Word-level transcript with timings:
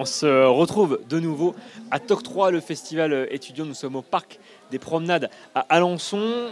On 0.00 0.06
se 0.06 0.46
retrouve 0.46 0.98
de 1.10 1.20
nouveau 1.20 1.54
à 1.90 1.98
TOC 1.98 2.22
3, 2.22 2.50
le 2.52 2.60
festival 2.60 3.28
étudiant. 3.30 3.66
Nous 3.66 3.74
sommes 3.74 3.96
au 3.96 4.00
parc 4.00 4.38
des 4.70 4.78
promenades 4.78 5.28
à 5.54 5.60
Alençon. 5.68 6.46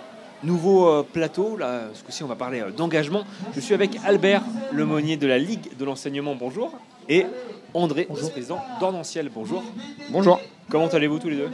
Nouveau 0.45 0.87
euh, 0.87 1.03
plateau, 1.03 1.57
là, 1.57 1.85
ce 1.95 2.05
coup-ci 2.05 2.23
on 2.23 2.27
va 2.27 2.37
parler 2.37 2.61
euh, 2.61 2.71
d'engagement. 2.71 3.25
Je 3.55 3.61
suis 3.61 3.73
avec 3.73 3.97
Albert 4.05 4.43
Lemonnier 4.71 5.17
de 5.17 5.27
la 5.27 5.39
Ligue 5.39 5.75
de 5.79 5.85
l'enseignement, 5.87 6.35
bonjour. 6.35 6.79
Et 7.09 7.25
André, 7.73 8.07
vice-président 8.11 8.61
d'Ornanciel, 8.81 9.31
bonjour. 9.35 9.65
Bonjour. 10.11 10.39
Comment 10.69 10.89
allez-vous 10.89 11.19
tous 11.19 11.31
les 11.31 11.37
deux? 11.37 11.51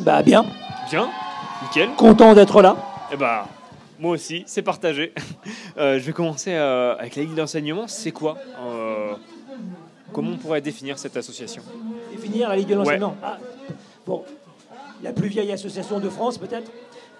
Bah 0.00 0.22
bien, 0.22 0.44
Bien, 0.90 1.08
nickel. 1.62 1.88
content 1.96 2.34
d'être 2.34 2.60
là. 2.60 2.76
Eh 3.10 3.16
bah, 3.16 3.48
moi 3.98 4.12
aussi, 4.12 4.44
c'est 4.46 4.62
partagé. 4.62 5.12
Euh, 5.78 5.98
je 5.98 6.04
vais 6.06 6.12
commencer 6.14 6.54
euh, 6.54 6.96
avec 6.96 7.16
la 7.16 7.22
Ligue 7.22 7.34
d'enseignement. 7.34 7.86
C'est 7.86 8.10
quoi 8.10 8.38
euh, 8.60 8.85
Comment 10.16 10.30
on 10.30 10.38
pourrait 10.38 10.62
définir 10.62 10.98
cette 10.98 11.14
association 11.18 11.62
Définir 12.10 12.48
la 12.48 12.56
Ligue 12.56 12.68
de 12.68 12.74
l'enseignement. 12.74 13.14
Ah, 13.22 13.36
bon, 14.06 14.24
la 15.02 15.12
plus 15.12 15.28
vieille 15.28 15.52
association 15.52 16.00
de 16.00 16.08
France 16.08 16.38
peut-être, 16.38 16.72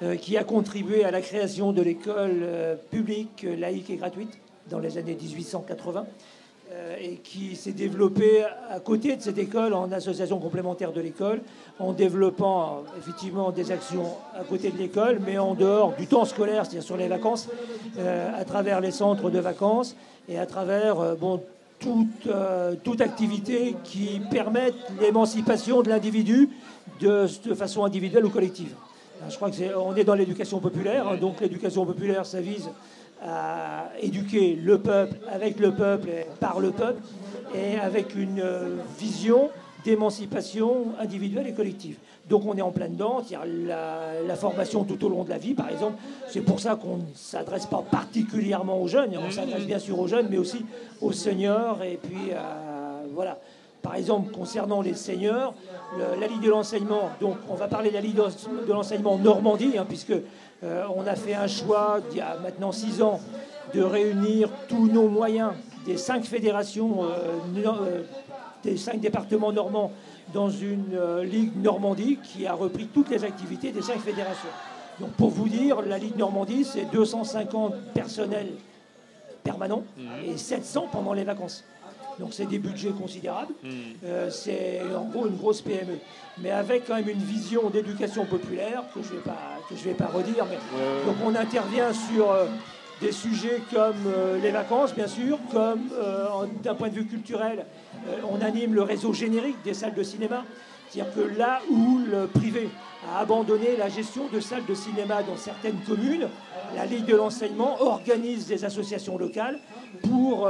euh, 0.02 0.16
qui 0.16 0.38
a 0.38 0.44
contribué 0.44 1.04
à 1.04 1.10
la 1.10 1.20
création 1.20 1.72
de 1.72 1.82
l'école 1.82 2.38
euh, 2.40 2.74
publique, 2.90 3.44
euh, 3.44 3.54
laïque 3.54 3.90
et 3.90 3.96
gratuite 3.96 4.38
dans 4.70 4.78
les 4.78 4.96
années 4.96 5.14
1880, 5.14 6.06
euh, 6.72 6.96
et 7.00 7.18
qui 7.22 7.54
s'est 7.54 7.70
développée 7.70 8.42
à 8.68 8.80
côté 8.80 9.14
de 9.14 9.22
cette 9.22 9.38
école 9.38 9.72
en 9.72 9.92
association 9.92 10.40
complémentaire 10.40 10.90
de 10.90 11.00
l'école, 11.00 11.40
en 11.78 11.92
développant 11.92 12.82
effectivement 12.98 13.52
des 13.52 13.70
actions 13.70 14.06
à 14.34 14.42
côté 14.42 14.72
de 14.72 14.76
l'école, 14.76 15.20
mais 15.24 15.38
en 15.38 15.54
dehors 15.54 15.94
du 15.96 16.08
temps 16.08 16.24
scolaire, 16.24 16.66
c'est-à-dire 16.66 16.82
sur 16.82 16.96
les 16.96 17.06
vacances, 17.06 17.48
euh, 17.98 18.30
à 18.34 18.44
travers 18.44 18.80
les 18.80 18.90
centres 18.90 19.30
de 19.30 19.38
vacances 19.38 19.94
et 20.28 20.40
à 20.40 20.46
travers 20.46 20.98
euh, 20.98 21.14
bon, 21.14 21.40
toute, 21.86 22.26
euh, 22.26 22.74
toute 22.82 23.00
activité 23.00 23.76
qui 23.84 24.20
permette 24.30 24.74
l'émancipation 25.00 25.82
de 25.82 25.88
l'individu 25.88 26.48
de, 27.00 27.26
façon 27.54 27.84
individuelle 27.84 28.24
ou 28.24 28.30
collective. 28.30 28.74
Je 29.28 29.36
crois 29.36 29.50
que 29.50 29.56
c'est- 29.56 29.74
on 29.74 29.94
est 29.94 30.04
dans 30.04 30.14
l'éducation 30.14 30.58
populaire, 30.58 31.08
hein, 31.08 31.16
donc 31.16 31.40
l'éducation 31.40 31.86
populaire, 31.86 32.26
ça 32.26 32.40
vise 32.40 32.68
à 33.24 33.88
éduquer 34.00 34.58
le 34.62 34.78
peuple 34.78 35.16
avec 35.30 35.58
le 35.58 35.72
peuple 35.72 36.08
par 36.40 36.60
le 36.60 36.70
peuple, 36.70 37.00
et 37.54 37.78
avec 37.78 38.14
une 38.14 38.40
euh, 38.40 38.76
vision 38.98 39.50
d'émancipation 39.86 40.86
individuelle 40.98 41.46
et 41.46 41.52
collective. 41.52 41.96
Donc 42.28 42.42
on 42.44 42.56
est 42.56 42.62
en 42.62 42.72
plein 42.72 42.88
dedans, 42.88 43.22
c'est-à-dire 43.24 43.46
la, 43.68 44.20
la 44.26 44.34
formation 44.34 44.82
tout 44.82 45.04
au 45.04 45.08
long 45.08 45.22
de 45.22 45.30
la 45.30 45.38
vie, 45.38 45.54
par 45.54 45.68
exemple. 45.68 45.94
C'est 46.26 46.40
pour 46.40 46.58
ça 46.58 46.74
qu'on 46.74 46.96
ne 46.96 47.14
s'adresse 47.14 47.66
pas 47.66 47.84
particulièrement 47.88 48.82
aux 48.82 48.88
jeunes, 48.88 49.16
on 49.16 49.30
s'adresse 49.30 49.64
bien 49.64 49.78
sûr 49.78 49.98
aux 50.00 50.08
jeunes, 50.08 50.26
mais 50.28 50.38
aussi 50.38 50.66
aux 51.00 51.12
seniors, 51.12 51.84
et 51.84 52.00
puis 52.02 52.32
euh, 52.32 52.36
voilà. 53.14 53.38
Par 53.80 53.94
exemple, 53.94 54.32
concernant 54.32 54.82
les 54.82 54.94
seniors, 54.94 55.54
la 56.20 56.26
Ligue 56.26 56.42
de 56.42 56.50
l'enseignement, 56.50 57.10
donc 57.20 57.36
on 57.48 57.54
va 57.54 57.68
parler 57.68 57.90
de 57.90 57.94
la 57.94 58.00
Ligue 58.00 58.16
de 58.16 58.72
l'enseignement 58.72 59.16
Normandie, 59.16 59.78
hein, 59.78 59.84
puisque 59.86 60.10
euh, 60.64 60.84
on 60.96 61.06
a 61.06 61.14
fait 61.14 61.34
un 61.34 61.46
choix 61.46 62.00
il 62.10 62.16
y 62.16 62.20
a 62.20 62.36
maintenant 62.42 62.72
six 62.72 63.00
ans 63.00 63.20
de 63.72 63.82
réunir 63.82 64.48
tous 64.68 64.88
nos 64.88 65.06
moyens 65.06 65.52
des 65.86 65.96
cinq 65.96 66.24
fédérations, 66.24 67.04
euh, 67.04 68.02
des 68.66 68.76
cinq 68.76 69.00
départements 69.00 69.52
normands 69.52 69.92
dans 70.34 70.50
une 70.50 70.94
euh, 70.94 71.24
Ligue 71.24 71.56
Normandie 71.56 72.18
qui 72.22 72.46
a 72.46 72.52
repris 72.52 72.86
toutes 72.92 73.10
les 73.10 73.24
activités 73.24 73.70
des 73.70 73.80
cinq 73.82 74.00
fédérations. 74.00 74.48
Donc 75.00 75.10
pour 75.12 75.30
vous 75.30 75.48
dire, 75.48 75.82
la 75.82 75.98
Ligue 75.98 76.16
Normandie, 76.16 76.64
c'est 76.64 76.90
250 76.90 77.74
personnels 77.94 78.48
permanents 79.44 79.84
et 80.24 80.36
700 80.36 80.88
pendant 80.90 81.12
les 81.12 81.24
vacances. 81.24 81.64
Donc 82.18 82.32
c'est 82.32 82.46
des 82.46 82.58
budgets 82.58 82.90
considérables. 82.92 83.52
Euh, 84.04 84.30
c'est 84.30 84.80
en 84.96 85.04
gros 85.04 85.26
une 85.26 85.36
grosse 85.36 85.60
PME. 85.60 85.98
Mais 86.38 86.50
avec 86.50 86.86
quand 86.86 86.94
même 86.96 87.08
une 87.08 87.18
vision 87.22 87.68
d'éducation 87.70 88.24
populaire 88.24 88.82
que 88.94 89.02
je 89.02 89.10
ne 89.12 89.16
vais, 89.18 89.22
pas- 89.22 89.58
que 89.68 89.76
je 89.76 89.84
vais 89.84 89.94
pas 89.94 90.06
redire. 90.06 90.46
Mais... 90.50 90.56
Donc 91.06 91.16
on 91.24 91.34
intervient 91.34 91.92
sur 91.92 92.30
euh, 92.32 92.46
des 93.00 93.12
sujets 93.12 93.60
comme 93.72 94.06
euh, 94.06 94.40
les 94.40 94.50
vacances, 94.50 94.94
bien 94.94 95.06
sûr, 95.06 95.38
comme 95.52 95.90
euh, 95.92 96.46
d'un 96.62 96.74
point 96.74 96.88
de 96.88 96.94
vue 96.94 97.06
culturel, 97.06 97.66
euh, 98.08 98.16
on 98.30 98.40
anime 98.40 98.74
le 98.74 98.82
réseau 98.82 99.12
générique 99.12 99.62
des 99.62 99.74
salles 99.74 99.94
de 99.94 100.02
cinéma. 100.02 100.44
C'est-à-dire 100.88 101.14
que 101.14 101.38
là 101.38 101.60
où 101.68 101.98
le 101.98 102.26
privé 102.26 102.68
a 103.12 103.20
abandonné 103.20 103.76
la 103.76 103.88
gestion 103.88 104.28
de 104.32 104.40
salles 104.40 104.64
de 104.66 104.74
cinéma 104.74 105.22
dans 105.22 105.36
certaines 105.36 105.78
communes, 105.80 106.28
la 106.74 106.86
Ligue 106.86 107.04
de 107.04 107.16
l'enseignement 107.16 107.82
organise 107.82 108.46
des 108.46 108.64
associations 108.64 109.18
locales 109.18 109.58
pour 110.02 110.48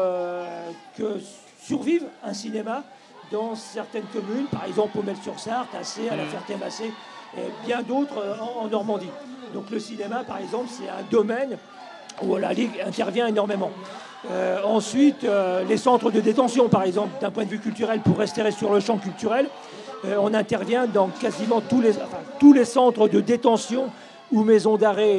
que 0.96 1.18
survive 1.58 2.04
un 2.22 2.34
cinéma 2.34 2.84
dans 3.32 3.54
certaines 3.54 4.04
communes, 4.12 4.46
par 4.52 4.66
exemple 4.66 4.98
au 4.98 5.02
Mel-sur-Sarthe, 5.02 5.74
Assé, 5.74 6.10
à 6.10 6.16
la 6.16 6.26
Ferté-Massé, 6.26 6.92
et 7.36 7.66
bien 7.66 7.82
d'autres 7.82 8.22
en, 8.38 8.64
en 8.64 8.68
Normandie. 8.68 9.10
Donc 9.54 9.70
le 9.70 9.80
cinéma, 9.80 10.22
par 10.22 10.36
exemple, 10.36 10.68
c'est 10.68 10.88
un 10.88 11.02
domaine 11.10 11.56
où 12.22 12.36
la 12.36 12.52
Ligue 12.52 12.82
intervient 12.86 13.26
énormément. 13.26 13.70
Euh, 14.30 14.58
ensuite, 14.64 15.24
euh, 15.24 15.62
les 15.68 15.76
centres 15.76 16.10
de 16.10 16.20
détention, 16.20 16.68
par 16.68 16.82
exemple, 16.82 17.20
d'un 17.20 17.30
point 17.30 17.44
de 17.44 17.50
vue 17.50 17.58
culturel, 17.58 18.00
pour 18.00 18.18
rester 18.18 18.50
sur 18.50 18.72
le 18.72 18.80
champ 18.80 18.98
culturel, 18.98 19.46
euh, 20.04 20.16
on 20.20 20.34
intervient 20.34 20.86
dans 20.86 21.08
quasiment 21.08 21.60
tous 21.60 21.80
les, 22.52 22.64
centres 22.64 23.08
de 23.08 23.20
détention 23.20 23.86
ou 24.32 24.42
maisons 24.42 24.76
d'arrêt 24.76 25.18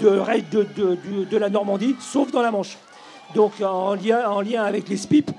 de, 0.00 1.36
la 1.36 1.48
Normandie, 1.50 1.96
sauf 2.00 2.30
dans 2.30 2.40
la 2.40 2.50
Manche. 2.50 2.78
Donc 3.34 3.52
en 3.62 3.94
lien, 3.94 4.28
en 4.28 4.40
lien 4.40 4.62
avec 4.62 4.88
les 4.88 4.96
SPIP, 4.96 5.30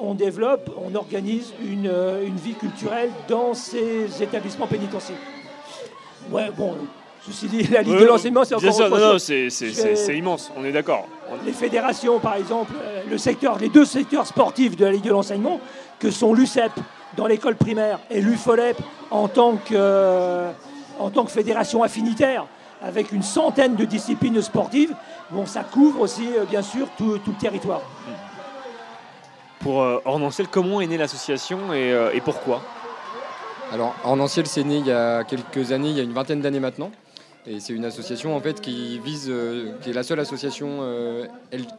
on 0.00 0.14
développe, 0.14 0.70
on 0.76 0.94
organise 0.94 1.52
une, 1.62 1.90
une 2.26 2.36
vie 2.36 2.54
culturelle 2.54 3.10
dans 3.28 3.54
ces 3.54 4.22
établissements 4.22 4.66
pénitentiaires. 4.66 5.16
Ouais, 6.30 6.50
bon, 6.54 6.74
ceci 7.32 7.46
dit, 7.46 7.62
la 7.68 7.82
Ligue 7.82 7.98
de 7.98 8.04
l'enseignement, 8.04 8.44
c'est 8.44 8.54
encore 8.54 8.72
sûr, 8.74 8.86
autre 8.86 8.98
non, 8.98 9.04
non, 9.06 9.12
chose. 9.12 9.22
c'est- 9.50 10.16
immense, 10.16 10.50
on 10.56 10.64
est 10.64 10.72
d'accord. 10.72 11.06
Les 11.44 11.52
fédérations, 11.52 12.18
par 12.18 12.34
exemple, 12.36 12.72
euh, 12.82 13.02
le 13.10 13.18
secteur, 13.18 13.58
les 13.58 13.68
deux 13.68 13.84
secteurs 13.84 14.26
sportifs 14.26 14.76
de 14.76 14.84
la 14.84 14.92
Ligue 14.92 15.04
de 15.04 15.10
l'enseignement, 15.10 15.60
que 15.98 16.10
sont 16.10 16.32
l'UCEP 16.34 16.72
dans 17.16 17.26
l'école 17.26 17.56
primaire 17.56 17.98
et 18.10 18.20
l'UFOLEP 18.20 18.76
en 19.10 19.28
tant 19.28 19.56
que, 19.56 19.74
euh, 19.74 20.50
en 20.98 21.10
tant 21.10 21.24
que 21.24 21.30
fédération 21.30 21.82
affinitaire, 21.82 22.46
avec 22.82 23.10
une 23.12 23.22
centaine 23.24 23.74
de 23.74 23.84
disciplines 23.84 24.40
sportives, 24.40 24.94
bon, 25.30 25.44
ça 25.46 25.64
couvre 25.64 26.00
aussi, 26.00 26.26
euh, 26.36 26.44
bien 26.44 26.62
sûr, 26.62 26.86
tout, 26.96 27.18
tout 27.18 27.32
le 27.32 27.36
territoire. 27.40 27.80
Pour 29.60 29.82
euh, 29.82 30.00
Ornancel, 30.04 30.46
comment 30.48 30.80
est 30.80 30.86
née 30.86 30.96
l'association 30.98 31.72
et, 31.74 31.92
euh, 31.92 32.10
et 32.14 32.20
pourquoi? 32.20 32.62
Alors, 33.72 33.94
Ornanciel, 34.04 34.46
c'est 34.46 34.62
né 34.64 34.76
il 34.76 34.86
y 34.86 34.92
a 34.92 35.24
quelques 35.24 35.72
années, 35.72 35.90
il 35.90 35.96
y 35.96 36.00
a 36.00 36.04
une 36.04 36.12
vingtaine 36.12 36.40
d'années 36.40 36.60
maintenant. 36.60 36.90
Et 37.48 37.60
c'est 37.60 37.72
une 37.72 37.84
association 37.84 38.36
en 38.36 38.40
fait 38.40 38.60
qui 38.60 38.98
vise, 38.98 39.26
euh, 39.30 39.72
qui 39.80 39.90
est 39.90 39.92
la 39.94 40.02
seule 40.02 40.20
association 40.20 40.78
euh, 40.82 41.26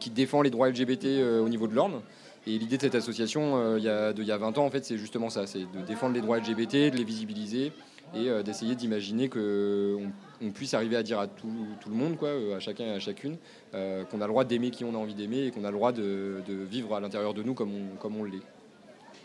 qui 0.00 0.10
défend 0.10 0.42
les 0.42 0.50
droits 0.50 0.68
LGBT 0.68 1.04
euh, 1.04 1.40
au 1.40 1.48
niveau 1.48 1.66
de 1.68 1.74
l'Orne. 1.74 2.00
Et 2.46 2.58
l'idée 2.58 2.76
de 2.76 2.82
cette 2.82 2.94
association, 2.94 3.76
il, 3.76 3.84
y 3.84 3.88
a, 3.88 4.12
de- 4.12 4.22
il 4.22 4.26
y 4.28 4.32
a 4.32 4.38
20 4.38 4.56
ans, 4.58 4.64
en 4.64 4.70
fait, 4.70 4.84
c'est 4.84 4.96
justement 4.96 5.28
ça, 5.28 5.46
c'est 5.46 5.60
de 5.60 5.86
défendre 5.86 6.14
les 6.14 6.22
droits 6.22 6.38
LGBT, 6.38 6.90
de 6.90 6.96
les 6.96 7.04
visibiliser 7.04 7.70
et 8.16 8.42
d'essayer 8.42 8.74
d'imaginer 8.74 9.28
qu'on 9.28 10.10
on 10.42 10.50
puisse 10.50 10.72
arriver 10.74 10.96
à 10.96 11.02
dire 11.04 11.20
à 11.20 11.26
tout, 11.28 11.52
tout 11.80 11.90
le 11.90 11.94
monde, 11.94 12.16
quoi, 12.16 12.30
à 12.56 12.58
chacun 12.58 12.84
et 12.86 12.90
à 12.92 12.98
chacune, 12.98 13.36
qu'on 13.72 14.20
a 14.20 14.26
le 14.26 14.26
droit 14.28 14.44
d'aimer 14.44 14.70
qui 14.70 14.84
on 14.84 14.94
a 14.94 14.96
envie 14.96 15.14
d'aimer 15.14 15.44
et 15.46 15.50
qu'on 15.50 15.64
a 15.64 15.70
le 15.70 15.76
droit 15.76 15.92
de, 15.92 16.36
de 16.48 16.54
vivre 16.54 16.94
à 16.96 17.00
l'intérieur 17.00 17.34
de 17.34 17.42
nous 17.42 17.52
comme 17.54 17.70
on, 17.72 17.96
comme 17.98 18.16
on 18.16 18.24
l'est. 18.24 18.40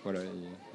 Voilà. 0.04 0.20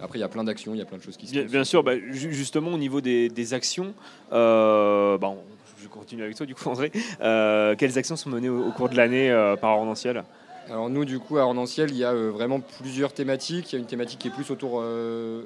après, 0.02 0.18
il 0.18 0.22
y 0.22 0.24
a 0.24 0.28
plein 0.28 0.42
d'actions, 0.42 0.74
il 0.74 0.78
y 0.78 0.82
a 0.82 0.86
plein 0.86 0.98
de 0.98 1.02
choses 1.04 1.16
qui 1.16 1.28
se 1.28 1.34
passent. 1.38 1.50
bien 1.52 1.62
sûr, 1.62 1.84
bah, 1.84 1.92
ju- 2.10 2.32
justement 2.32 2.72
au 2.72 2.78
niveau 2.78 3.00
des, 3.00 3.28
des 3.28 3.54
actions, 3.54 3.94
euh, 4.32 5.16
bah, 5.18 5.28
on- 5.28 5.44
continue 5.90 6.22
avec 6.22 6.36
toi 6.36 6.46
du 6.46 6.54
coup 6.54 6.68
André. 6.68 6.90
Euh, 7.20 7.74
quelles 7.76 7.98
actions 7.98 8.16
sont 8.16 8.30
menées 8.30 8.48
au, 8.48 8.70
cours 8.72 8.88
de 8.88 8.96
l'année 8.96 9.30
euh, 9.30 9.56
par 9.56 9.76
Ornanciel 9.76 10.24
Alors 10.70 10.88
nous, 10.88 11.04
du 11.04 11.18
coup, 11.18 11.38
à 11.38 11.44
Ornanciel, 11.44 11.90
il 11.90 11.96
y 11.96 12.04
a 12.04 12.12
euh, 12.12 12.30
vraiment 12.30 12.60
plusieurs 12.60 13.12
thématiques. 13.12 13.72
Il 13.72 13.76
y 13.76 13.78
a 13.78 13.80
une 13.80 13.86
thématique 13.86 14.18
qui 14.20 14.28
est 14.28 14.30
plus 14.30 14.50
autour 14.50 14.80
de 14.80 15.44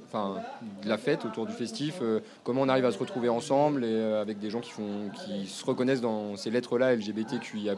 la 0.86 0.98
fête, 0.98 1.24
autour 1.24 1.46
du 1.46 1.52
festif. 1.52 2.00
comment 2.44 2.62
on 2.62 2.68
arrive 2.68 2.84
à 2.84 2.92
se 2.92 2.98
retrouver 2.98 3.28
ensemble 3.28 3.84
et 3.84 4.02
avec 4.14 4.38
des 4.38 4.50
gens 4.50 4.60
qui, 4.60 4.70
font, 4.70 5.10
qui 5.14 5.46
se 5.46 5.64
reconnaissent 5.64 6.00
dans 6.00 6.36
ces 6.36 6.50
lettres-là, 6.50 6.94
LGBTQIA+, 6.94 7.74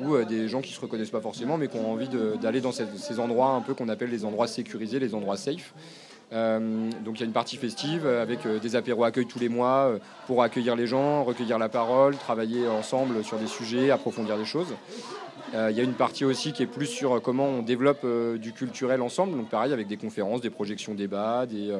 ou 0.00 0.16
des 0.24 0.48
gens 0.48 0.60
qui 0.60 0.72
se 0.72 0.80
reconnaissent 0.80 1.10
pas 1.10 1.20
forcément, 1.20 1.56
mais 1.58 1.68
qui 1.68 1.78
ont 1.78 1.92
envie 1.92 2.08
d'aller 2.40 2.60
dans 2.60 2.72
ces, 2.72 2.86
ces 2.96 3.18
endroits 3.18 3.50
un 3.50 3.60
peu 3.60 3.74
qu'on 3.74 3.88
appelle 3.88 4.10
les 4.10 4.24
endroits 4.24 4.46
sécurisés, 4.46 4.98
les 4.98 5.14
endroits 5.14 5.36
safe. 5.36 5.72
Euh, 6.32 6.90
donc 7.04 7.18
il 7.18 7.20
y 7.20 7.22
a 7.22 7.26
une 7.26 7.32
partie 7.32 7.56
festive 7.56 8.04
euh, 8.04 8.20
avec 8.20 8.44
euh, 8.46 8.58
des 8.58 8.74
apéros 8.74 9.04
accueil 9.04 9.26
tous 9.26 9.38
les 9.38 9.48
mois 9.48 9.92
pour 10.26 10.42
accueillir 10.42 10.74
les 10.74 10.88
gens, 10.88 11.22
recueillir 11.22 11.58
la 11.58 11.68
parole, 11.68 12.16
travailler 12.16 12.66
ensemble 12.66 13.22
sur 13.22 13.38
des 13.38 13.46
sujets, 13.46 13.90
approfondir 13.90 14.36
des 14.36 14.44
choses. 14.44 14.74
Il 15.54 15.76
y 15.76 15.80
a 15.80 15.84
une 15.84 15.94
partie 15.94 16.24
aussi 16.24 16.52
qui 16.52 16.64
est 16.64 16.66
plus 16.66 16.86
sur 16.86 17.22
comment 17.22 17.46
on 17.46 17.62
développe 17.62 18.04
du 18.36 18.52
culturel 18.52 19.00
ensemble. 19.00 19.36
Donc 19.36 19.48
pareil 19.48 19.72
avec 19.72 19.86
des 19.86 19.96
conférences, 19.96 20.40
des 20.40 20.50
projections 20.50 20.92
débats, 20.92 21.46
des, 21.46 21.72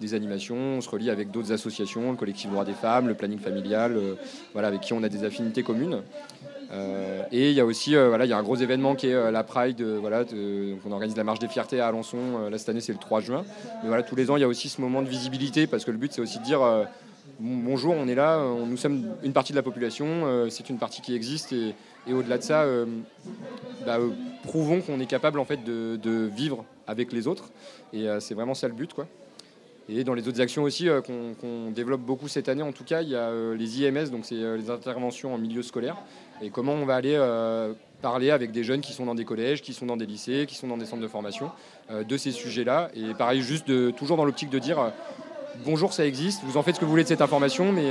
des 0.00 0.14
animations. 0.14 0.76
On 0.76 0.80
se 0.82 0.88
relie 0.90 1.10
avec 1.10 1.30
d'autres 1.30 1.50
associations, 1.50 2.12
le 2.12 2.16
collectif 2.16 2.50
droits 2.50 2.66
des 2.66 2.74
femmes, 2.74 3.08
le 3.08 3.14
planning 3.14 3.40
familial, 3.40 3.98
voilà, 4.52 4.68
avec 4.68 4.82
qui 4.82 4.92
on 4.92 5.02
a 5.02 5.08
des 5.08 5.24
affinités 5.24 5.62
communes. 5.62 6.02
Et 7.32 7.50
il 7.50 7.54
y 7.54 7.60
a 7.60 7.64
aussi 7.64 7.94
voilà, 7.94 8.24
il 8.24 8.28
y 8.28 8.32
a 8.32 8.38
un 8.38 8.42
gros 8.42 8.56
événement 8.56 8.94
qui 8.94 9.08
est 9.08 9.30
la 9.30 9.44
Pride. 9.44 9.80
voilà, 9.82 10.24
on 10.84 10.92
organise 10.92 11.16
la 11.16 11.24
marche 11.24 11.38
des 11.38 11.48
fiertés 11.48 11.80
à 11.80 11.88
Alençon. 11.88 12.48
là, 12.50 12.58
cette 12.58 12.68
année, 12.68 12.80
c'est 12.80 12.92
le 12.92 12.98
3 12.98 13.20
juin. 13.20 13.44
Mais 13.82 13.88
voilà, 13.88 14.02
tous 14.02 14.16
les 14.16 14.30
ans, 14.30 14.36
il 14.36 14.40
y 14.40 14.44
a 14.44 14.48
aussi 14.48 14.68
ce 14.68 14.80
moment 14.80 15.02
de 15.02 15.08
visibilité 15.08 15.66
parce 15.66 15.84
que 15.84 15.90
le 15.90 15.98
but, 15.98 16.12
c'est 16.12 16.20
aussi 16.20 16.38
de 16.38 16.44
dire 16.44 16.60
bonjour, 17.40 17.94
on 17.96 18.06
est 18.08 18.14
là, 18.14 18.42
nous 18.66 18.76
sommes 18.76 19.08
une 19.22 19.32
partie 19.32 19.52
de 19.52 19.56
la 19.56 19.62
population, 19.62 20.48
c'est 20.50 20.70
une 20.70 20.78
partie 20.78 21.00
qui 21.00 21.14
existe 21.14 21.52
et, 21.52 21.74
au-delà 22.12 22.38
de 22.38 22.42
ça, 22.42 22.66
bah, 23.86 23.98
prouvons 24.44 24.80
qu'on 24.80 25.00
est 25.00 25.06
capable 25.06 25.38
en 25.38 25.44
fait 25.44 25.64
de, 25.64 26.30
vivre 26.34 26.64
avec 26.86 27.12
les 27.12 27.26
autres 27.26 27.50
et 27.92 28.06
c'est 28.20 28.34
vraiment 28.34 28.54
ça 28.54 28.68
le 28.68 28.74
but 28.74 28.92
quoi. 28.92 29.06
Et 29.88 30.02
dans 30.02 30.14
les 30.14 30.26
autres 30.28 30.40
actions 30.40 30.62
aussi 30.62 30.88
euh, 30.88 31.02
qu'on 31.02 31.70
développe 31.70 32.00
beaucoup 32.00 32.28
cette 32.28 32.48
année, 32.48 32.62
en 32.62 32.72
tout 32.72 32.84
cas, 32.84 33.02
il 33.02 33.10
y 33.10 33.16
a 33.16 33.28
euh, 33.28 33.54
les 33.54 33.82
IMS, 33.82 34.10
donc 34.10 34.24
c'est 34.24 34.36
euh, 34.36 34.56
les 34.56 34.70
interventions 34.70 35.34
en 35.34 35.38
milieu 35.38 35.62
scolaire, 35.62 35.96
et 36.42 36.48
comment 36.50 36.72
on 36.72 36.86
va 36.86 36.96
aller 36.96 37.18
parler 38.02 38.30
avec 38.30 38.50
des 38.50 38.64
jeunes 38.64 38.80
qui 38.80 38.92
sont 38.92 39.06
dans 39.06 39.14
des 39.14 39.24
collèges, 39.24 39.62
qui 39.62 39.72
sont 39.72 39.86
dans 39.86 39.96
des 39.96 40.06
lycées, 40.06 40.46
qui 40.48 40.56
sont 40.56 40.66
dans 40.66 40.76
des 40.76 40.84
centres 40.84 41.02
de 41.02 41.08
formation, 41.08 41.50
de 41.90 42.16
ces 42.16 42.32
sujets-là. 42.32 42.90
Et 42.94 43.14
pareil, 43.14 43.40
juste 43.40 43.68
de, 43.68 43.90
toujours 43.90 44.16
dans 44.16 44.24
l'optique 44.24 44.50
de 44.50 44.58
dire 44.58 44.92
bonjour, 45.64 45.92
ça 45.92 46.04
existe, 46.04 46.42
vous 46.44 46.56
en 46.56 46.62
faites 46.62 46.74
ce 46.74 46.80
que 46.80 46.84
vous 46.84 46.90
voulez 46.90 47.04
de 47.04 47.08
cette 47.08 47.22
information, 47.22 47.72
mais 47.72 47.90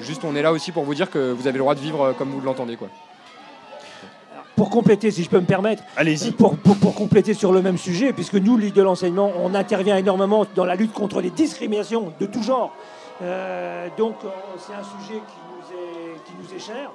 juste 0.00 0.22
on 0.24 0.36
est 0.36 0.42
là 0.42 0.52
aussi 0.52 0.70
pour 0.70 0.84
vous 0.84 0.94
dire 0.94 1.10
que 1.10 1.32
vous 1.32 1.48
avez 1.48 1.58
le 1.58 1.62
droit 1.62 1.74
de 1.74 1.80
vivre 1.80 2.14
comme 2.18 2.28
vous 2.28 2.40
l'entendez. 2.40 2.76
quoi 2.76 2.88
pour 4.56 4.70
compléter, 4.70 5.10
si 5.10 5.22
je 5.22 5.30
peux 5.30 5.40
me 5.40 5.46
permettre, 5.46 5.82
allez-y. 5.96 6.30
Pour, 6.32 6.56
pour, 6.56 6.94
compléter 6.94 7.34
sur 7.34 7.52
le 7.52 7.62
même 7.62 7.78
sujet, 7.78 8.12
puisque 8.12 8.34
nous, 8.34 8.56
Ligue 8.56 8.74
de 8.74 8.82
l'enseignement, 8.82 9.32
on 9.42 9.54
intervient 9.54 9.96
énormément 9.96 10.46
dans 10.54 10.64
la 10.64 10.74
lutte 10.74 10.92
contre 10.92 11.20
les 11.20 11.30
discriminations 11.30 12.12
de 12.20 12.26
tout 12.26 12.42
genre. 12.42 12.74
Euh, 13.22 13.88
donc, 13.96 14.16
euh, 14.24 14.28
c'est 14.58 14.74
un 14.74 14.84
sujet 14.84 15.20
qui 15.20 15.38
nous, 15.48 15.78
est, 15.78 16.24
qui 16.24 16.32
nous 16.40 16.56
est 16.56 16.60
cher. 16.60 16.90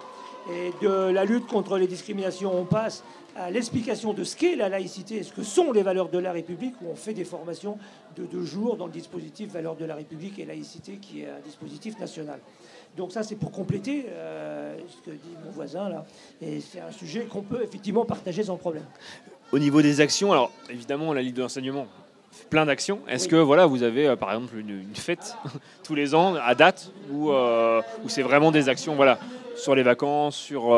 Et 0.49 0.71
de 0.81 1.11
la 1.11 1.25
lutte 1.25 1.47
contre 1.47 1.77
les 1.77 1.87
discriminations, 1.87 2.53
on 2.57 2.63
passe 2.63 3.03
à 3.35 3.51
l'explication 3.51 4.13
de 4.13 4.23
ce 4.23 4.35
qu'est 4.35 4.55
la 4.55 4.69
laïcité, 4.69 5.21
ce 5.23 5.31
que 5.31 5.43
sont 5.43 5.71
les 5.71 5.83
valeurs 5.83 6.09
de 6.09 6.17
la 6.17 6.31
République, 6.31 6.75
où 6.81 6.89
on 6.91 6.95
fait 6.95 7.13
des 7.13 7.25
formations 7.25 7.77
de 8.15 8.23
deux 8.25 8.45
jours 8.45 8.77
dans 8.77 8.87
le 8.87 8.91
dispositif 8.91 9.51
Valeurs 9.51 9.75
de 9.75 9.85
la 9.85 9.95
République 9.95 10.39
et 10.39 10.45
laïcité, 10.45 10.97
qui 11.01 11.21
est 11.21 11.27
un 11.27 11.41
dispositif 11.43 11.99
national. 11.99 12.39
Donc 12.97 13.11
ça, 13.11 13.21
c'est 13.21 13.35
pour 13.35 13.51
compléter 13.51 14.07
euh, 14.09 14.75
ce 14.89 15.05
que 15.07 15.15
dit 15.15 15.35
mon 15.45 15.51
voisin 15.51 15.87
là. 15.87 16.03
Et 16.41 16.59
c'est 16.59 16.79
un 16.79 16.91
sujet 16.91 17.25
qu'on 17.25 17.43
peut 17.43 17.61
effectivement 17.63 18.05
partager 18.05 18.43
sans 18.43 18.57
problème. 18.57 18.83
Au 19.51 19.59
niveau 19.59 19.83
des 19.83 20.01
actions, 20.01 20.31
alors 20.31 20.51
évidemment, 20.69 21.13
la 21.13 21.21
Ligue 21.21 21.35
de 21.35 21.43
l'enseignement 21.43 21.85
fait 22.31 22.47
plein 22.49 22.65
d'actions. 22.65 22.99
Est-ce 23.07 23.27
que 23.27 23.35
voilà, 23.35 23.67
vous 23.67 23.83
avez 23.83 24.07
euh, 24.07 24.15
par 24.15 24.31
exemple 24.31 24.57
une, 24.57 24.83
fête 24.95 25.37
tous 25.83 25.93
les 25.93 26.15
ans 26.15 26.35
à 26.43 26.55
date 26.55 26.91
ou 27.11 27.29
euh, 27.29 27.83
c'est 28.07 28.23
vraiment 28.23 28.51
des 28.51 28.67
actions 28.67 28.95
voilà 28.95 29.19
sur 29.55 29.75
les 29.75 29.83
vacances, 29.83 30.35
sur 30.35 30.69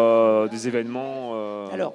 des 0.49 0.67
événements 0.69 1.33
Alors, 1.73 1.93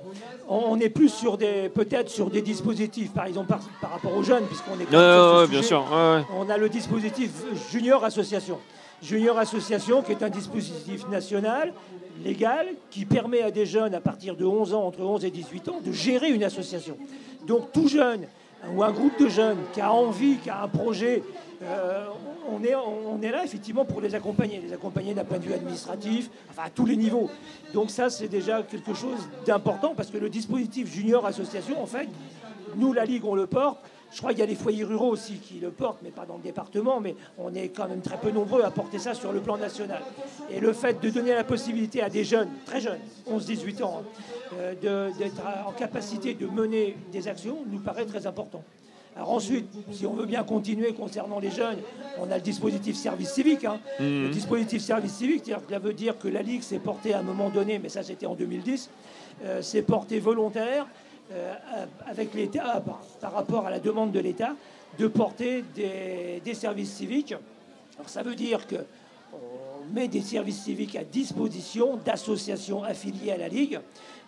on 0.48 0.78
est 0.80 0.90
plus 0.90 1.08
sur 1.08 1.38
des 1.38 1.70
peut-être 1.70 2.10
sur 2.10 2.28
des 2.28 2.42
dispositifs, 2.42 3.10
par 3.12 3.24
exemple 3.24 3.54
par, 3.80 3.90
rapport 3.90 4.14
aux 4.14 4.22
jeunes, 4.22 4.44
puisqu'on 4.44 4.78
est. 4.78 4.90
Non, 4.92 5.46
bien 5.46 5.62
sûr. 5.62 5.82
On 6.38 6.48
a 6.50 6.58
le 6.58 6.68
dispositif 6.68 7.30
Junior 7.70 8.04
Association. 8.04 8.58
Junior 9.04 9.38
Association, 9.38 10.02
qui 10.02 10.12
est 10.12 10.22
un 10.22 10.30
dispositif 10.30 11.06
national, 11.08 11.72
légal, 12.24 12.68
qui 12.90 13.04
permet 13.04 13.42
à 13.42 13.50
des 13.50 13.66
jeunes 13.66 13.94
à 13.94 14.00
partir 14.00 14.34
de 14.34 14.44
11 14.44 14.72
ans, 14.72 14.84
entre 14.86 15.00
11 15.00 15.24
et 15.24 15.30
18 15.30 15.68
ans, 15.68 15.80
de 15.84 15.92
gérer 15.92 16.30
une 16.30 16.42
association. 16.42 16.96
Donc 17.46 17.70
tout 17.72 17.88
jeune 17.88 18.26
ou 18.72 18.82
un 18.82 18.92
groupe 18.92 19.20
de 19.20 19.28
jeunes 19.28 19.58
qui 19.74 19.82
a 19.82 19.92
envie, 19.92 20.36
qui 20.36 20.48
a 20.48 20.62
un 20.62 20.68
projet, 20.68 21.22
euh, 21.62 22.06
on, 22.50 22.64
est, 22.64 22.74
on 22.74 23.20
est 23.20 23.30
là 23.30 23.44
effectivement 23.44 23.84
pour 23.84 24.00
les 24.00 24.14
accompagner, 24.14 24.58
les 24.58 24.72
accompagner 24.72 25.12
d'un 25.12 25.24
point 25.24 25.38
de 25.38 25.44
vue 25.44 25.52
administratif, 25.52 26.30
enfin 26.50 26.62
à 26.66 26.70
tous 26.70 26.86
les 26.86 26.96
niveaux. 26.96 27.30
Donc 27.74 27.90
ça 27.90 28.08
c'est 28.08 28.28
déjà 28.28 28.62
quelque 28.62 28.94
chose 28.94 29.28
d'important 29.44 29.92
parce 29.94 30.10
que 30.10 30.16
le 30.16 30.30
dispositif 30.30 30.90
Junior 30.90 31.26
Association, 31.26 31.82
en 31.82 31.86
fait, 31.86 32.08
nous 32.76 32.94
la 32.94 33.04
Ligue 33.04 33.26
on 33.26 33.34
le 33.34 33.46
porte, 33.46 33.80
je 34.12 34.18
crois 34.18 34.30
qu'il 34.30 34.40
y 34.40 34.42
a 34.42 34.46
les 34.46 34.54
foyers 34.54 34.84
ruraux 34.84 35.10
aussi 35.10 35.34
qui 35.34 35.54
le 35.54 35.70
portent, 35.70 36.00
mais 36.02 36.10
pas 36.10 36.24
dans 36.24 36.36
le 36.36 36.42
département, 36.42 37.00
mais 37.00 37.16
on 37.38 37.54
est 37.54 37.68
quand 37.68 37.88
même 37.88 38.00
très 38.00 38.16
peu 38.16 38.30
nombreux 38.30 38.62
à 38.62 38.70
porter 38.70 38.98
ça 38.98 39.14
sur 39.14 39.32
le 39.32 39.40
plan 39.40 39.56
national. 39.56 40.02
Et 40.50 40.60
le 40.60 40.72
fait 40.72 41.00
de 41.00 41.10
donner 41.10 41.34
la 41.34 41.44
possibilité 41.44 42.02
à 42.02 42.08
des 42.08 42.24
jeunes, 42.24 42.48
très 42.64 42.80
jeunes, 42.80 43.00
11-18 43.30 43.82
ans, 43.82 44.02
euh, 44.58 45.10
d'être 45.18 45.42
en 45.66 45.72
capacité 45.72 46.34
de 46.34 46.46
mener 46.46 46.96
des 47.12 47.26
actions 47.26 47.58
nous 47.66 47.80
paraît 47.80 48.06
très 48.06 48.26
important. 48.26 48.62
Alors 49.16 49.30
ensuite, 49.30 49.66
si 49.92 50.06
on 50.06 50.14
veut 50.14 50.26
bien 50.26 50.42
continuer 50.42 50.92
concernant 50.92 51.38
les 51.38 51.50
jeunes, 51.50 51.78
on 52.18 52.30
a 52.32 52.36
le 52.36 52.40
dispositif 52.42 52.96
service 52.96 53.32
civique. 53.32 53.64
Hein. 53.64 53.78
Mmh. 54.00 54.02
Le 54.02 54.28
dispositif 54.30 54.82
service 54.82 55.12
civique, 55.12 55.44
ça 55.46 55.78
veut 55.78 55.92
dire 55.92 56.18
que 56.18 56.26
la 56.26 56.42
Ligue 56.42 56.62
s'est 56.62 56.80
portée 56.80 57.14
à 57.14 57.20
un 57.20 57.22
moment 57.22 57.48
donné, 57.48 57.78
mais 57.78 57.88
ça 57.88 58.02
c'était 58.02 58.26
en 58.26 58.34
2010, 58.34 58.90
euh, 59.44 59.62
s'est 59.62 59.82
portée 59.82 60.18
volontaire 60.18 60.86
avec 62.06 62.34
l'État, 62.34 62.82
par, 63.20 63.32
rapport 63.32 63.66
à 63.66 63.70
la 63.70 63.80
demande 63.80 64.12
de 64.12 64.20
l'État, 64.20 64.54
de 64.98 65.06
porter 65.06 65.64
des, 65.74 66.54
services 66.54 66.92
civiques. 66.92 67.34
Alors, 67.96 68.08
ça 68.08 68.22
veut 68.22 68.34
dire 68.34 68.66
que 68.66 68.76
on 69.32 69.92
met 69.92 70.08
des 70.08 70.20
services 70.20 70.62
civiques 70.62 70.96
à 70.96 71.04
disposition 71.04 71.96
d'associations 71.96 72.84
affiliées 72.84 73.32
à 73.32 73.36
la 73.36 73.48
Ligue, 73.48 73.80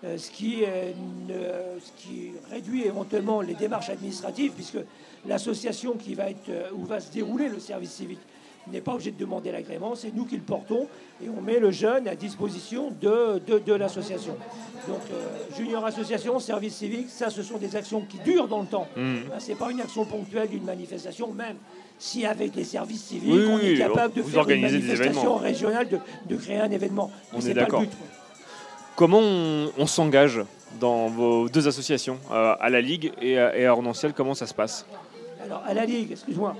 euh, 0.04 0.18
ce, 0.18 0.30
qui, 0.30 0.64
ce, 0.64 2.02
qui, 2.02 2.32
réduit 2.50 2.84
éventuellement 2.84 3.40
les 3.40 3.54
démarches 3.54 3.88
administratives, 3.88 4.52
puisque 4.52 4.78
l'association 5.26 5.94
qui 5.94 6.14
va 6.14 6.30
être, 6.30 6.72
où 6.74 6.84
va 6.84 7.00
se 7.00 7.12
dérouler 7.12 7.48
le 7.48 7.60
service 7.60 7.92
civique 7.92 8.20
n'est 8.72 8.80
pas 8.80 8.92
obligé 8.92 9.10
de 9.10 9.18
demander 9.18 9.52
l'agrément, 9.52 9.94
c'est 9.94 10.14
nous 10.14 10.24
qui 10.24 10.36
le 10.36 10.42
portons 10.42 10.88
et 11.24 11.28
on 11.28 11.40
met 11.40 11.58
le 11.58 11.70
jeune 11.70 12.08
à 12.08 12.14
disposition 12.14 12.92
de, 13.00 13.40
de, 13.58 13.72
l'association. 13.74 14.36
Donc, 14.88 15.00
euh, 15.12 15.56
Junior 15.56 15.84
Association, 15.84 16.38
service 16.38 16.74
civique, 16.74 17.08
ça, 17.08 17.30
ce 17.30 17.42
sont 17.42 17.58
des 17.58 17.76
actions 17.76 18.02
qui 18.02 18.18
durent 18.18 18.48
dans 18.48 18.60
le 18.60 18.66
temps. 18.66 18.88
Mmh. 18.96 19.14
Ce 19.38 19.48
n'est 19.48 19.54
pas 19.54 19.70
une 19.70 19.80
action 19.80 20.04
ponctuelle 20.04 20.48
d'une 20.48 20.64
manifestation, 20.64 21.32
même 21.32 21.56
si 21.98 22.26
avec 22.26 22.54
les 22.54 22.64
services 22.64 23.04
civiques, 23.04 23.48
on 23.48 23.58
est 23.58 23.78
capable 23.78 24.14
de 24.14 24.22
faire 24.22 24.48
une 24.48 24.60
manifestation 24.60 25.36
régionale, 25.36 25.88
de, 25.88 25.98
de, 26.28 26.36
créer 26.36 26.58
un 26.58 26.70
événement. 26.70 27.10
On 27.32 27.40
est, 27.40 27.54
d'accord. 27.54 27.82
Comment 28.94 29.20
on, 29.20 29.86
s'engage 29.86 30.40
dans 30.80 31.08
vos 31.08 31.48
deux 31.48 31.68
associations, 31.68 32.18
euh, 32.30 32.54
à 32.58 32.70
la 32.70 32.80
Ligue 32.80 33.12
et 33.20 33.38
à, 33.38 33.56
et 33.56 33.66
à 33.66 33.72
Ornanciel 33.72 34.12
Comment 34.12 34.34
ça 34.34 34.46
se 34.46 34.54
passe? 34.54 34.86
Alors, 35.44 35.62
à 35.66 35.74
la 35.74 35.84
Ligue, 35.84 36.12
excuse-moi, 36.12 36.56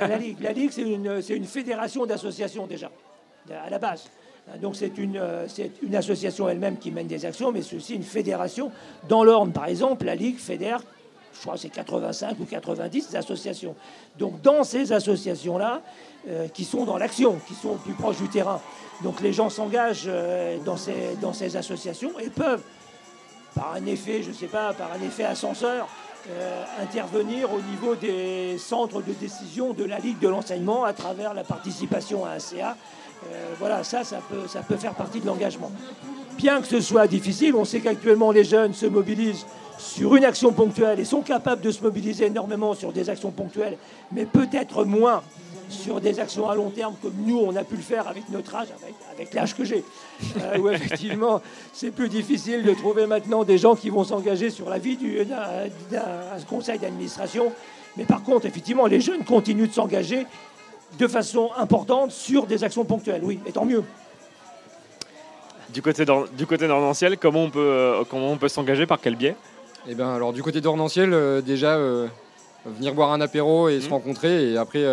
la 0.00 0.52
Ligue. 0.52 0.70
C'est 0.72 1.36
une, 1.36 1.44
fédération 1.44 2.06
d'associations 2.06 2.66
déjà, 2.66 2.90
à 3.50 3.70
la 3.70 3.78
base. 3.78 4.04
Donc 4.60 4.74
c'est 4.74 4.98
une, 4.98 5.22
une 5.82 5.94
association 5.94 6.48
elle-même 6.48 6.78
qui 6.78 6.90
mène 6.90 7.06
des 7.06 7.24
actions, 7.24 7.52
mais 7.52 7.62
c'est 7.62 7.76
aussi 7.76 7.94
une 7.94 8.02
fédération. 8.02 8.72
Dans 9.08 9.22
l'Orne, 9.22 9.52
par 9.52 9.66
exemple, 9.66 10.06
la 10.06 10.14
Ligue 10.14 10.38
fédère, 10.38 10.82
je 11.32 11.40
crois 11.40 11.54
que 11.54 11.60
c'est 11.60 11.70
85 11.70 12.38
ou 12.40 12.44
90 12.44 13.14
associations. 13.14 13.74
Donc 14.18 14.40
dans 14.42 14.62
ces 14.62 14.92
associations-là, 14.92 15.80
euh, 16.28 16.48
qui 16.48 16.64
sont 16.64 16.84
dans 16.84 16.98
l'action, 16.98 17.38
qui 17.46 17.54
sont 17.54 17.76
plus 17.76 17.94
proches 17.94 18.18
du 18.18 18.28
terrain, 18.28 18.60
donc 19.02 19.20
les 19.20 19.32
gens 19.32 19.48
s'engagent 19.48 20.04
euh, 20.06 20.58
dans, 20.64 20.76
ces, 20.76 21.16
dans 21.22 21.32
ces 21.32 21.56
associations 21.56 22.18
et 22.18 22.28
peuvent, 22.28 22.62
par 23.54 23.72
un 23.74 23.86
effet, 23.86 24.22
je 24.22 24.28
ne 24.28 24.34
sais 24.34 24.48
pas, 24.48 24.74
par 24.74 24.92
un 24.92 25.02
effet 25.02 25.24
ascenseur, 25.24 25.88
euh, 26.28 26.64
intervenir 26.82 27.52
au 27.52 27.60
niveau 27.60 27.94
des 27.94 28.58
centres 28.58 29.00
de 29.02 29.12
décision 29.12 29.72
de 29.72 29.84
la 29.84 29.98
Ligue 29.98 30.18
de 30.18 30.28
l'enseignement 30.28 30.84
à 30.84 30.92
travers 30.92 31.32
la 31.32 31.44
participation 31.44 32.26
à 32.26 32.32
un 32.32 32.38
CA. 32.38 32.76
Euh, 33.26 33.54
voilà, 33.58 33.84
ça, 33.84 34.04
ça 34.04 34.18
peut, 34.28 34.46
ça 34.46 34.60
peut 34.60 34.76
faire 34.76 34.94
partie 34.94 35.20
de 35.20 35.26
l'engagement. 35.26 35.72
Bien 36.36 36.60
que 36.60 36.66
ce 36.66 36.80
soit 36.80 37.06
difficile, 37.06 37.54
on 37.54 37.64
sait 37.64 37.80
qu'actuellement 37.80 38.32
les 38.32 38.44
jeunes 38.44 38.74
se 38.74 38.86
mobilisent 38.86 39.46
sur 39.78 40.14
une 40.14 40.24
action 40.24 40.52
ponctuelle 40.52 41.00
et 41.00 41.04
sont 41.04 41.22
capables 41.22 41.62
de 41.62 41.70
se 41.70 41.82
mobiliser 41.82 42.26
énormément 42.26 42.74
sur 42.74 42.92
des 42.92 43.08
actions 43.08 43.30
ponctuelles, 43.30 43.78
mais 44.12 44.26
peut-être 44.26 44.84
moins 44.84 45.22
sur 45.70 46.00
des 46.00 46.20
actions 46.20 46.48
à 46.48 46.54
long 46.54 46.70
terme 46.70 46.94
comme 47.00 47.14
nous, 47.24 47.38
on 47.38 47.54
a 47.56 47.64
pu 47.64 47.76
le 47.76 47.82
faire 47.82 48.08
avec 48.08 48.28
notre 48.30 48.54
âge, 48.54 48.68
avec, 49.12 49.32
l'âge 49.32 49.54
que 49.54 49.64
j'ai. 49.64 49.84
Euh, 50.38 50.58
où 50.58 50.68
effectivement, 50.68 51.40
c'est 51.72 51.90
plus 51.90 52.08
difficile 52.08 52.62
de 52.62 52.74
trouver 52.74 53.06
maintenant 53.06 53.44
des 53.44 53.58
gens 53.58 53.74
qui 53.74 53.90
vont 53.90 54.04
s'engager 54.04 54.50
sur 54.50 54.68
la 54.68 54.78
vie 54.78 54.96
d'un 54.96 56.40
conseil 56.48 56.78
d'administration. 56.78 57.52
Mais 57.96 58.04
par 58.04 58.22
contre, 58.22 58.46
effectivement, 58.46 58.86
les 58.86 59.00
jeunes 59.00 59.24
continuent 59.24 59.68
de 59.68 59.72
s'engager 59.72 60.26
de 60.98 61.06
façon 61.06 61.50
importante 61.56 62.10
sur 62.10 62.46
des 62.46 62.64
actions 62.64 62.84
ponctuelles. 62.84 63.22
Oui, 63.24 63.38
et 63.46 63.52
tant 63.52 63.64
mieux. 63.64 63.84
Du 65.72 65.82
côté 65.82 66.04
d'Ornanciel, 66.04 67.16
comment 67.16 67.44
on 67.44 67.50
peut, 67.50 67.60
euh, 67.60 68.02
comment 68.08 68.32
on 68.32 68.36
peut 68.36 68.48
s'engager 68.48 68.86
Par 68.86 69.00
quel 69.00 69.14
biais? 69.14 69.36
Eh 69.88 69.94
ben, 69.94 70.08
alors, 70.08 70.32
Du 70.32 70.42
côté 70.42 70.60
d'Ornanciel, 70.60 71.12
euh, 71.14 71.40
déjà, 71.40 71.78
venir 72.66 72.94
boire 72.94 73.12
un 73.12 73.20
apéro 73.20 73.68
et 73.68 73.80
se 73.80 73.88
mmh. 73.88 73.92
rencontrer. 73.92 74.52
Et 74.52 74.56
après, 74.56 74.84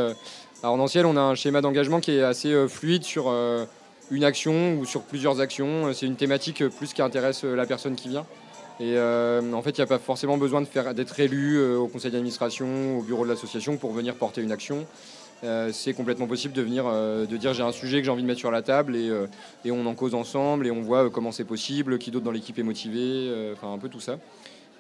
à 0.64 0.70
Ornanciel, 0.70 1.06
on 1.06 1.16
a 1.16 1.22
un 1.22 1.36
schéma 1.36 1.62
d'engagement 1.62 2.00
qui 2.00 2.12
est 2.12 2.24
assez 2.24 2.52
euh, 2.52 2.68
fluide 2.68 3.04
sur 3.04 3.26
euh, 3.28 3.66
une 4.10 4.24
action 4.24 4.78
ou 4.80 4.86
sur 4.86 5.02
plusieurs 5.02 5.40
actions. 5.40 5.94
C'est 5.94 6.06
une 6.06 6.16
thématique 6.16 6.68
plus 6.70 6.94
qui 6.94 7.02
intéresse 7.02 7.44
euh, 7.44 7.56
la 7.56 7.66
personne 7.66 7.96
qui 7.96 8.10
vient. 8.10 8.26
Et 8.80 8.96
en 9.00 9.62
fait, 9.64 9.72
il 9.72 9.80
n'y 9.80 9.86
a 9.86 9.88
pas 9.88 9.98
forcément 9.98 10.38
besoin 10.38 10.62
d'être 10.62 11.20
élu 11.20 11.60
au 11.74 11.88
conseil 11.88 12.12
d'administration, 12.12 13.00
au 13.00 13.02
bureau 13.02 13.24
de 13.24 13.30
l'association 13.32 13.76
pour 13.76 13.92
venir 13.92 14.14
porter 14.14 14.44
une 14.44 14.52
action. 14.52 14.86
c'est 15.72 15.96
complètement 15.96 16.28
possible 16.28 16.54
de 16.54 16.62
venir, 16.62 16.86
de 16.86 17.38
dire 17.38 17.56
j'ai 17.56 17.64
un 17.64 17.72
sujet 17.72 17.98
que 17.98 18.06
j'ai 18.06 18.12
envie 18.12 18.22
de 18.22 18.28
mettre 18.28 18.40
sur 18.40 18.52
la 18.52 18.62
table 18.62 18.96
et, 18.96 19.12
et 19.66 19.72
on 19.72 19.84
en 19.88 19.96
cause 19.96 20.14
ensemble 20.14 20.68
et 20.68 20.70
on 20.70 20.82
voit 20.82 21.10
comment 21.10 21.32
c'est 21.32 21.44
possible, 21.44 21.98
qui 21.98 22.12
d'autre 22.12 22.26
dans 22.26 22.30
l'équipe 22.30 22.60
est 22.60 22.64
motivé, 22.64 23.52
enfin 23.56 23.74
un 23.74 23.80
peu 23.80 23.90
tout 23.90 24.00
ça. 24.00 24.20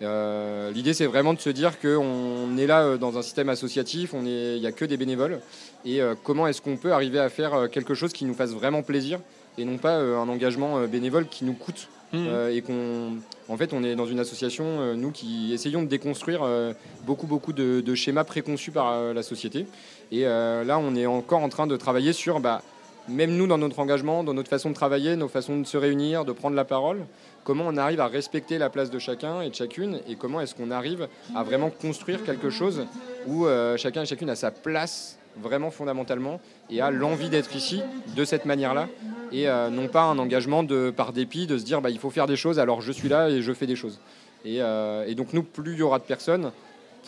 L'idée, 0.01 0.93
c'est 0.93 1.05
vraiment 1.05 1.33
de 1.33 1.39
se 1.39 1.49
dire 1.49 1.79
qu'on 1.79 2.57
est 2.57 2.67
là 2.67 2.97
dans 2.97 3.17
un 3.17 3.21
système 3.21 3.49
associatif, 3.49 4.13
il 4.13 4.59
n'y 4.59 4.67
a 4.67 4.71
que 4.71 4.85
des 4.85 4.97
bénévoles, 4.97 5.39
et 5.85 5.99
comment 6.23 6.47
est-ce 6.47 6.61
qu'on 6.61 6.77
peut 6.77 6.93
arriver 6.93 7.19
à 7.19 7.29
faire 7.29 7.69
quelque 7.71 7.93
chose 7.95 8.13
qui 8.13 8.25
nous 8.25 8.35
fasse 8.35 8.51
vraiment 8.51 8.83
plaisir 8.83 9.19
et 9.57 9.65
non 9.65 9.77
pas 9.77 9.95
un 9.95 10.29
engagement 10.29 10.85
bénévole 10.87 11.27
qui 11.27 11.45
nous 11.45 11.53
coûte 11.53 11.89
Mmh. 12.13 12.25
Euh, 12.29 12.55
et 12.55 12.61
qu'on, 12.61 13.17
en 13.49 13.57
fait, 13.57 13.73
on 13.73 13.83
est 13.83 13.95
dans 13.95 14.05
une 14.05 14.19
association, 14.19 14.65
euh, 14.65 14.93
nous, 14.95 15.11
qui 15.11 15.51
essayons 15.53 15.81
de 15.81 15.87
déconstruire 15.87 16.41
euh, 16.43 16.71
beaucoup, 17.05 17.27
beaucoup 17.27 17.51
de, 17.51 17.95
schémas 17.95 18.23
préconçus 18.23 18.71
par 18.71 19.13
la 19.13 19.23
société. 19.23 19.65
Et 20.11 20.23
là, 20.23 20.79
on 20.79 20.95
est 20.95 21.05
encore 21.05 21.41
en 21.41 21.49
train 21.49 21.67
de 21.67 21.75
travailler 21.75 22.13
sur, 22.13 22.39
bah, 22.39 22.61
même 23.07 23.35
nous, 23.35 23.47
dans 23.47 23.57
notre 23.57 23.79
engagement, 23.79 24.23
dans 24.23 24.33
notre 24.33 24.49
façon 24.49 24.69
de 24.69 24.75
travailler, 24.75 25.15
nos 25.15 25.27
façons 25.27 25.59
de 25.59 25.65
se 25.65 25.77
réunir, 25.77 26.25
de 26.25 26.31
prendre 26.31 26.55
la 26.55 26.65
parole, 26.65 27.05
comment 27.43 27.65
on 27.67 27.77
arrive 27.77 27.99
à 27.99 28.07
respecter 28.07 28.57
la 28.57 28.69
place 28.69 28.89
de 28.89 28.99
chacun 28.99 29.41
et 29.41 29.49
de 29.49 29.55
chacune, 29.55 29.99
et 30.07 30.15
comment 30.15 30.41
est-ce 30.41 30.55
qu'on 30.55 30.71
arrive 30.71 31.07
à 31.35 31.43
vraiment 31.43 31.69
construire 31.69 32.23
quelque 32.23 32.49
chose 32.49 32.85
où 33.27 33.45
chacun 33.77 34.03
et 34.03 34.05
chacune 34.05 34.29
a 34.29 34.35
sa 34.35 34.51
place 34.51 35.17
vraiment 35.41 35.71
fondamentalement 35.71 36.39
et 36.69 36.81
a 36.81 36.91
l'envie 36.91 37.29
d'être 37.29 37.55
ici 37.55 37.81
de 38.15 38.25
cette 38.25 38.45
manière-là 38.45 38.87
et 39.31 39.47
euh, 39.47 39.69
non 39.69 39.87
pas 39.87 40.03
un 40.03 40.17
engagement 40.17 40.63
de, 40.63 40.91
par 40.95 41.13
dépit 41.13 41.47
de 41.47 41.57
se 41.57 41.63
dire 41.63 41.81
bah, 41.81 41.89
il 41.89 41.99
faut 41.99 42.09
faire 42.09 42.27
des 42.27 42.35
choses 42.35 42.59
alors 42.59 42.81
je 42.81 42.91
suis 42.91 43.09
là 43.09 43.29
et 43.29 43.41
je 43.41 43.53
fais 43.53 43.67
des 43.67 43.75
choses. 43.75 43.99
Et, 44.45 44.61
euh, 44.61 45.13
donc 45.13 45.33
nous, 45.33 45.43
plus 45.43 45.73
il 45.73 45.79
y 45.79 45.81
aura 45.81 45.99
de 45.99 46.03
personnes, 46.03 46.51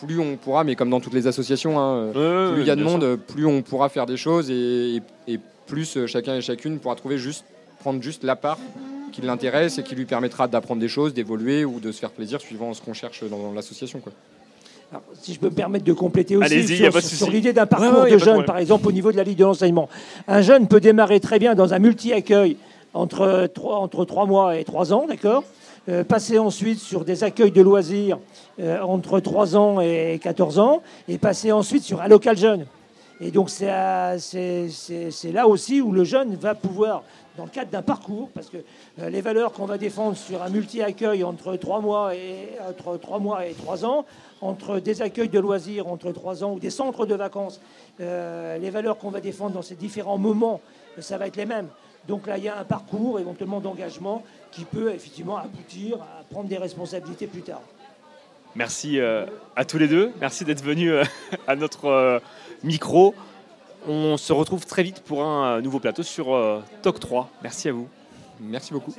plus 0.06 0.18
on 0.18 0.36
pourra, 0.36 0.64
mais 0.64 0.76
comme 0.76 0.90
dans 0.90 1.00
toutes 1.00 1.14
les 1.14 1.26
associations, 1.26 1.78
hein, 1.78 2.10
plus 2.12 2.60
il 2.62 2.66
y 2.66 2.70
a 2.70 2.76
de 2.76 2.82
monde, 2.82 3.16
plus 3.16 3.46
on 3.46 3.62
pourra 3.62 3.88
faire 3.88 4.06
des 4.06 4.16
choses 4.16 4.50
et, 4.50 5.02
plus 5.66 5.96
euh, 5.96 6.08
chacun 6.08 6.34
et 6.34 6.40
chacune 6.40 6.80
pourra 6.80 6.96
trouver 6.96 7.16
juste, 7.16 7.44
prendre 7.78 8.02
juste 8.02 8.24
la 8.24 8.34
part 8.34 8.58
qui 9.12 9.22
l'intéresse 9.22 9.78
et 9.78 9.84
qui 9.84 9.94
lui 9.94 10.04
permettra 10.04 10.48
d'apprendre 10.48 10.80
des 10.80 10.88
choses, 10.88 11.14
d'évoluer 11.14 11.64
ou 11.64 11.78
de 11.78 11.92
se 11.92 12.00
faire 12.00 12.10
plaisir 12.10 12.40
suivant 12.40 12.74
ce 12.74 12.82
qu'on 12.82 12.92
cherche 12.92 13.22
dans 13.22 13.52
l'association 13.52 14.02
si 15.14 15.34
je 15.34 15.38
peux 15.38 15.48
me 15.48 15.54
permettre 15.54 15.84
de 15.84 15.92
compléter 15.92 16.36
aussi 16.36 16.66
sur, 17.00 17.30
l'idée 17.30 17.52
d'un 17.52 17.66
parcours 17.66 18.06
de 18.06 18.18
jeune, 18.18 18.44
par 18.44 18.58
exemple 18.58 18.88
au 18.88 18.92
niveau 18.92 19.12
de 19.12 19.16
la 19.16 19.22
Ligue 19.22 19.38
de 19.38 19.44
l'enseignement. 19.44 19.88
Un 20.26 20.42
jeune 20.42 20.66
peut 20.66 20.80
démarrer 20.80 21.20
très 21.20 21.38
bien 21.38 21.54
dans 21.54 21.72
un 21.74 21.78
multi-accueil 21.78 22.56
entre 22.92 23.48
3, 23.54 23.76
entre 23.76 24.04
3 24.04 24.26
mois 24.26 24.56
et 24.56 24.64
3 24.64 24.92
ans, 24.92 25.06
d'accord? 25.08 25.44
Euh, 25.90 26.04
passer 26.04 26.38
ensuite 26.38 26.78
sur 26.78 27.04
des 27.04 27.24
accueils 27.24 27.50
de 27.50 27.62
loisirs 27.62 28.18
euh, 28.60 28.80
entre 28.80 29.18
3 29.18 29.56
ans 29.56 29.80
et 29.80 30.20
14 30.22 30.60
ans, 30.60 30.82
et 31.08 31.18
passer 31.18 31.50
ensuite 31.50 31.82
sur 31.82 32.00
un 32.00 32.06
local 32.06 32.36
jeune. 32.36 32.66
Et 33.20 33.32
donc 33.32 33.50
c'est 33.50 33.66
là 33.66 34.16
aussi 35.48 35.80
où 35.80 35.90
le 35.90 36.04
jeune 36.04 36.36
va 36.36 36.54
pouvoir, 36.54 37.02
dans 37.36 37.44
le 37.44 37.50
cadre 37.50 37.70
d'un 37.70 37.82
parcours, 37.82 38.28
parce 38.32 38.50
que 38.50 38.58
euh, 39.00 39.10
les 39.10 39.20
valeurs 39.20 39.52
qu'on 39.52 39.66
va 39.66 39.78
défendre 39.78 40.16
sur 40.16 40.42
un 40.42 40.48
multi-accueil 40.48 41.24
entre 41.24 41.56
3 41.56 41.80
mois 41.80 42.14
et, 42.14 42.50
entre 42.68 42.96
3 42.96 43.18
mois 43.18 43.46
et 43.46 43.54
3 43.54 43.84
ans, 43.84 44.04
entre 44.42 44.78
des 44.78 45.02
accueils 45.02 45.28
de 45.28 45.40
loisirs 45.40 45.88
entre 45.88 46.12
3 46.12 46.44
ans 46.44 46.52
ou 46.52 46.60
des 46.60 46.70
centres 46.70 47.04
de 47.04 47.16
vacances, 47.16 47.60
les 47.98 48.70
valeurs 48.70 48.96
qu'on 48.96 49.10
va 49.10 49.20
défendre 49.20 49.52
dans 49.54 49.62
ces 49.62 49.74
différents 49.74 50.18
moments, 50.18 50.60
ça 51.00 51.18
va 51.18 51.26
être 51.26 51.36
les 51.36 51.46
mêmes. 51.46 51.68
Donc 52.08 52.26
là, 52.26 52.38
il 52.38 52.44
y 52.44 52.48
a 52.48 52.58
un 52.58 52.64
parcours 52.64 53.20
éventuellement 53.20 53.60
d'engagement 53.60 54.24
qui 54.50 54.64
peut 54.64 54.92
effectivement 54.92 55.36
aboutir 55.36 55.98
à 56.00 56.24
prendre 56.30 56.48
des 56.48 56.58
responsabilités 56.58 57.26
plus 57.26 57.42
tard. 57.42 57.62
Merci 58.56 58.98
euh, 58.98 59.26
à 59.54 59.64
tous 59.64 59.78
les 59.78 59.86
deux. 59.86 60.12
Merci 60.20 60.44
d'être 60.44 60.62
venus 60.62 60.92
à 61.46 61.54
notre 61.54 62.20
micro. 62.64 63.14
On 63.86 64.16
se 64.16 64.32
retrouve 64.32 64.66
très 64.66 64.82
vite 64.82 65.00
pour 65.00 65.22
un 65.22 65.60
nouveau 65.60 65.78
plateau 65.78 66.02
sur 66.02 66.36
TOC 66.82 67.00
3. 67.00 67.30
Merci 67.42 67.68
à 67.68 67.72
vous. 67.72 67.88
Merci 68.40 68.72
beaucoup. 68.72 68.92